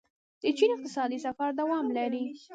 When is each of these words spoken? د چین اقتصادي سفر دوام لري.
د 0.41 0.43
چین 0.57 0.69
اقتصادي 0.75 1.17
سفر 1.25 1.49
دوام 1.59 1.85
لري. 1.97 2.25